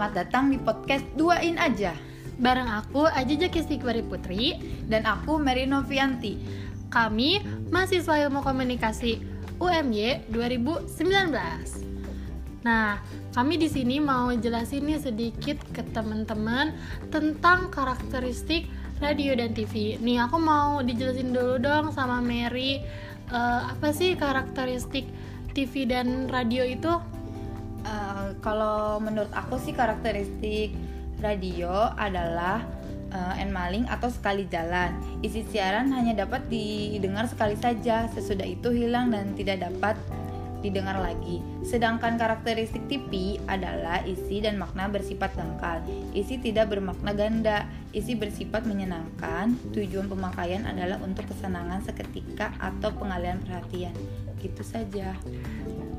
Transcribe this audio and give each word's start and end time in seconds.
Selamat 0.00 0.16
datang 0.16 0.48
di 0.48 0.56
podcast 0.56 1.04
Duain 1.12 1.60
Aja 1.60 1.92
Bareng 2.40 2.72
aku 2.72 3.04
Aja 3.04 3.52
Kistikwari 3.52 4.00
Putri 4.00 4.56
Dan 4.88 5.04
aku 5.04 5.36
Mary 5.36 5.68
Novianti 5.68 6.40
Kami 6.88 7.44
mahasiswa 7.68 8.16
ilmu 8.24 8.40
komunikasi 8.40 9.20
UMY 9.60 10.24
2019 10.32 12.64
Nah, 12.64 12.96
kami 13.36 13.60
di 13.60 13.68
sini 13.68 14.00
mau 14.00 14.32
jelasin 14.32 14.88
nih 14.88 15.04
sedikit 15.04 15.60
ke 15.68 15.84
teman-teman 15.92 16.72
tentang 17.12 17.68
karakteristik 17.68 18.72
radio 19.04 19.36
dan 19.36 19.52
TV. 19.52 20.00
Nih, 20.00 20.24
aku 20.24 20.40
mau 20.40 20.80
dijelasin 20.80 21.28
dulu 21.28 21.60
dong 21.60 21.92
sama 21.92 22.24
Mary 22.24 22.80
uh, 23.28 23.68
apa 23.68 23.92
sih 23.92 24.16
karakteristik 24.16 25.04
TV 25.52 25.84
dan 25.84 26.24
radio 26.32 26.64
itu? 26.64 27.19
Kalau 28.38 29.02
menurut 29.02 29.30
aku 29.34 29.58
sih 29.58 29.74
karakteristik 29.74 30.72
radio 31.18 31.90
adalah 31.98 32.62
uh, 33.10 33.34
enmaling 33.36 33.86
atau 33.90 34.08
sekali 34.08 34.46
jalan. 34.46 34.94
Isi 35.20 35.44
siaran 35.50 35.90
hanya 35.92 36.24
dapat 36.24 36.46
didengar 36.46 37.26
sekali 37.26 37.58
saja, 37.58 38.06
sesudah 38.14 38.46
itu 38.46 38.70
hilang 38.70 39.10
dan 39.10 39.34
tidak 39.34 39.66
dapat 39.66 39.98
didengar 40.60 41.00
lagi. 41.00 41.40
Sedangkan 41.64 42.20
karakteristik 42.20 42.84
TV 42.86 43.40
adalah 43.48 44.04
isi 44.04 44.44
dan 44.44 44.60
makna 44.60 44.92
bersifat 44.92 45.32
dangkal. 45.32 45.80
Isi 46.12 46.36
tidak 46.36 46.72
bermakna 46.72 47.16
ganda, 47.16 47.64
isi 47.96 48.12
bersifat 48.12 48.68
menyenangkan. 48.68 49.56
Tujuan 49.72 50.06
pemakaian 50.06 50.68
adalah 50.68 51.00
untuk 51.00 51.24
kesenangan 51.32 51.80
seketika 51.80 52.52
atau 52.60 52.92
pengalian 52.92 53.40
perhatian. 53.40 53.96
Gitu 54.40 54.60
saja. 54.60 55.16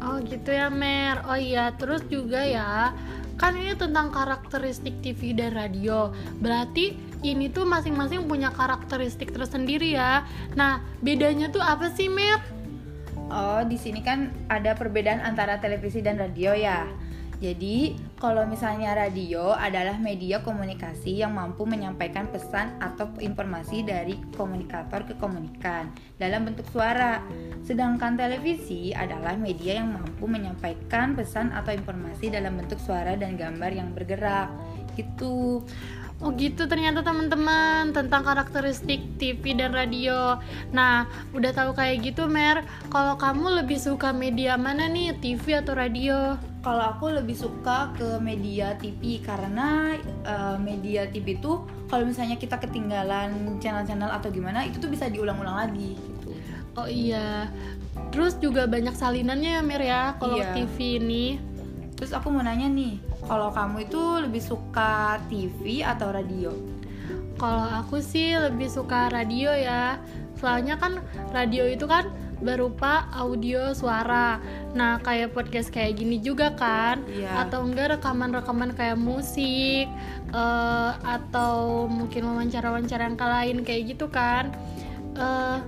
Oh 0.02 0.18
gitu 0.22 0.50
ya 0.50 0.74
Mer. 0.74 1.22
Oh 1.30 1.38
iya, 1.38 1.74
terus 1.78 2.02
juga 2.10 2.42
ya 2.42 2.94
kan 3.42 3.58
ini 3.58 3.74
tentang 3.74 4.14
karakteristik 4.14 5.02
TV 5.02 5.34
dan 5.34 5.58
radio. 5.58 6.14
Berarti 6.38 6.94
ini 7.26 7.50
tuh 7.50 7.66
masing-masing 7.66 8.30
punya 8.30 8.54
karakteristik 8.54 9.34
tersendiri 9.34 9.98
ya. 9.98 10.22
Nah, 10.54 10.86
bedanya 11.02 11.50
tuh 11.50 11.66
apa 11.66 11.90
sih 11.90 12.06
Mer? 12.06 12.38
Oh, 13.34 13.66
di 13.66 13.82
sini 13.82 14.06
kan 14.06 14.30
ada 14.46 14.78
perbedaan 14.78 15.26
antara 15.26 15.58
televisi 15.58 16.06
dan 16.06 16.22
radio 16.22 16.54
ya. 16.54 16.86
Jadi, 17.42 17.98
kalau 18.22 18.46
misalnya 18.46 18.94
radio 18.94 19.58
adalah 19.58 19.98
media 19.98 20.46
komunikasi 20.46 21.26
yang 21.26 21.34
mampu 21.34 21.66
menyampaikan 21.66 22.30
pesan 22.30 22.78
atau 22.78 23.10
informasi 23.18 23.82
dari 23.82 24.14
komunikator 24.38 25.10
ke 25.10 25.18
komunikan 25.18 25.90
dalam 26.22 26.46
bentuk 26.46 26.70
suara. 26.70 27.26
Sedangkan 27.66 28.14
televisi 28.14 28.94
adalah 28.94 29.34
media 29.34 29.82
yang 29.82 29.90
mampu 29.90 30.30
menyampaikan 30.30 31.18
pesan 31.18 31.50
atau 31.50 31.74
informasi 31.74 32.30
dalam 32.30 32.62
bentuk 32.62 32.78
suara 32.78 33.18
dan 33.18 33.34
gambar 33.34 33.74
yang 33.74 33.90
bergerak. 33.98 34.54
Gitu. 34.94 35.66
Oh 36.22 36.30
gitu 36.38 36.70
ternyata 36.70 37.02
teman-teman 37.02 37.98
tentang 37.98 38.22
karakteristik 38.22 39.02
TV 39.18 39.58
dan 39.58 39.74
radio. 39.74 40.38
Nah, 40.70 41.10
udah 41.34 41.50
tahu 41.50 41.74
kayak 41.74 42.14
gitu 42.14 42.30
Mer. 42.30 42.62
Kalau 42.94 43.18
kamu 43.18 43.66
lebih 43.66 43.82
suka 43.82 44.14
media 44.14 44.54
mana 44.54 44.86
nih, 44.86 45.18
TV 45.18 45.58
atau 45.58 45.74
radio? 45.74 46.38
Kalau 46.62 46.94
aku 46.94 47.10
lebih 47.10 47.34
suka 47.34 47.90
ke 47.98 48.22
media 48.22 48.78
TV 48.78 49.18
karena 49.26 49.98
uh, 50.30 50.62
media 50.62 51.10
TV 51.10 51.42
itu 51.42 51.66
kalau 51.90 52.06
misalnya 52.06 52.38
kita 52.38 52.62
ketinggalan 52.62 53.58
channel-channel 53.58 54.14
atau 54.14 54.30
gimana 54.30 54.62
itu 54.70 54.78
tuh 54.78 54.94
bisa 54.94 55.10
diulang-ulang 55.10 55.58
lagi 55.58 55.98
gitu. 55.98 56.38
Oh 56.78 56.86
iya. 56.86 57.50
Terus 58.14 58.38
juga 58.38 58.70
banyak 58.70 58.94
salinannya 58.94 59.58
ya 59.58 59.62
Mer 59.66 59.82
ya 59.82 60.04
kalau 60.22 60.38
iya. 60.38 60.54
TV 60.54 61.02
ini. 61.02 61.42
Terus 61.98 62.14
aku 62.14 62.30
mau 62.30 62.46
nanya 62.46 62.66
nih, 62.66 62.98
kalau 63.26 63.54
kamu 63.54 63.86
itu 63.86 64.02
lebih 64.26 64.42
suka 64.42 65.22
TV 65.30 65.86
atau 65.86 66.10
radio? 66.10 66.52
Kalau 67.38 67.66
aku 67.66 68.02
sih 68.02 68.38
lebih 68.38 68.70
suka 68.70 69.10
radio 69.10 69.50
ya. 69.54 69.98
Soalnya 70.38 70.78
kan 70.78 71.02
radio 71.34 71.66
itu 71.66 71.86
kan 71.86 72.10
berupa 72.42 73.06
audio 73.14 73.72
suara. 73.78 74.42
Nah, 74.74 74.98
kayak 75.02 75.38
podcast 75.38 75.70
kayak 75.70 76.02
gini 76.02 76.18
juga 76.18 76.54
kan? 76.58 77.06
Yeah. 77.14 77.46
Atau 77.46 77.66
enggak 77.66 77.98
rekaman-rekaman 77.98 78.74
kayak 78.74 78.98
musik 78.98 79.86
uh, 80.34 80.98
atau 81.06 81.86
mungkin 81.86 82.26
wawancara-wawancara 82.26 83.14
yang 83.14 83.18
lain 83.18 83.58
kayak 83.62 83.96
gitu 83.96 84.10
kan? 84.10 84.50
Uh, 85.14 85.62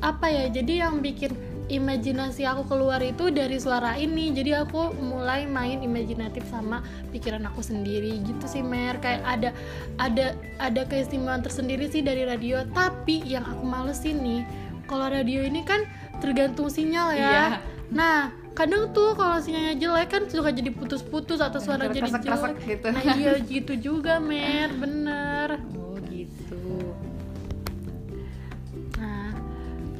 apa 0.00 0.26
ya? 0.28 0.44
Jadi 0.48 0.80
yang 0.80 1.04
bikin 1.04 1.36
imajinasi 1.66 2.46
aku 2.46 2.66
keluar 2.70 3.02
itu 3.02 3.30
dari 3.34 3.58
suara 3.58 3.98
ini. 3.98 4.30
Jadi 4.30 4.54
aku 4.54 4.94
mulai 4.98 5.44
main 5.46 5.82
imajinatif 5.82 6.46
sama 6.46 6.82
pikiran 7.10 7.42
aku 7.46 7.62
sendiri 7.62 8.22
gitu 8.22 8.46
sih 8.46 8.62
Mer. 8.62 8.98
Kayak 9.02 9.22
ada 9.26 9.50
ada 9.98 10.26
ada 10.62 10.82
keistimewaan 10.86 11.42
tersendiri 11.42 11.90
sih 11.90 12.02
dari 12.02 12.22
radio. 12.22 12.62
Tapi 12.70 13.26
yang 13.26 13.42
aku 13.42 13.64
males 13.66 14.02
ini 14.06 14.46
kalau 14.86 15.10
radio 15.10 15.42
ini 15.42 15.66
kan 15.66 15.82
tergantung 16.22 16.70
sinyal 16.70 17.12
ya. 17.12 17.18
Iya. 17.18 17.46
nah 17.86 18.34
kadang 18.58 18.90
tuh 18.90 19.14
kalau 19.14 19.38
sinyalnya 19.38 19.78
jelek 19.78 20.08
kan 20.10 20.22
suka 20.26 20.50
jadi 20.50 20.74
putus-putus 20.74 21.38
atau 21.38 21.62
suara 21.62 21.86
jadi 21.86 22.10
jelek. 22.10 22.58
gitu. 22.66 22.86
nah 22.90 23.02
iya 23.14 23.38
gitu 23.42 23.72
juga 23.78 24.18
Mer. 24.18 24.74
Bener 24.74 25.75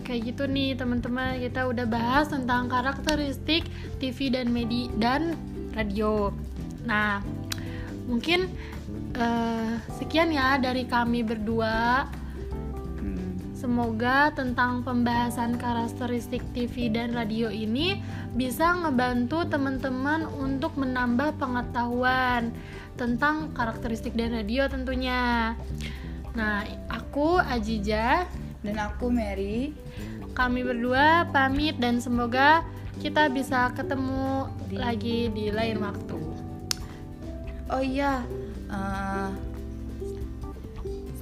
kayak 0.07 0.33
gitu 0.33 0.47
nih 0.47 0.79
teman-teman. 0.79 1.43
Kita 1.43 1.67
udah 1.67 1.87
bahas 1.91 2.31
tentang 2.31 2.71
karakteristik 2.71 3.67
TV 3.99 4.31
dan 4.31 4.55
media 4.55 4.87
dan 5.03 5.35
radio. 5.75 6.31
Nah 6.87 7.21
mungkin 8.07 8.47
uh, 9.19 9.83
sekian 9.99 10.31
ya 10.31 10.63
dari 10.63 10.87
kami 10.87 11.27
berdua. 11.27 12.07
Semoga 13.57 14.31
tentang 14.31 14.87
pembahasan 14.87 15.59
karakteristik 15.59 16.45
TV 16.55 16.87
dan 16.87 17.11
radio 17.17 17.51
ini 17.51 17.99
bisa 18.37 18.77
ngebantu 18.79 19.49
teman-teman 19.49 20.29
untuk 20.39 20.77
menambah 20.79 21.35
pengetahuan 21.41 22.55
tentang 23.01 23.51
karakteristik 23.57 24.13
dan 24.13 24.37
radio 24.37 24.69
tentunya. 24.69 25.57
Nah, 26.37 26.69
aku 26.93 27.41
Ajija 27.41 28.29
dan 28.61 28.77
aku 28.77 29.09
Mary. 29.09 29.73
Kami 30.37 30.61
berdua 30.61 31.25
pamit 31.33 31.81
dan 31.81 31.97
semoga 31.97 32.61
kita 33.01 33.33
bisa 33.33 33.73
ketemu 33.73 34.53
di... 34.69 34.77
lagi 34.77 35.19
di 35.33 35.49
lain 35.49 35.81
waktu. 35.81 36.21
Oh 37.73 37.83
iya, 37.83 38.23
uh, 38.71 39.33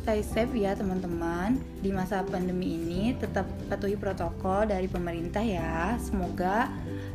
stay 0.02 0.20
safe 0.20 0.52
ya 0.52 0.76
teman-teman 0.76 1.56
di 1.80 1.94
masa 1.94 2.26
pandemi 2.26 2.76
ini. 2.76 3.14
Tetap 3.16 3.47
patuhi 3.70 3.94
protokol 3.94 4.69
dari 4.69 4.91
pemerintah 4.91 5.41
ya. 5.41 5.96
Semoga 6.02 6.69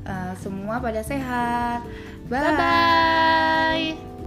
uh, 0.07 0.33
semua 0.39 0.79
pada 0.81 1.03
sehat. 1.03 1.83
Bye 2.31 2.55
bye. 2.55 4.19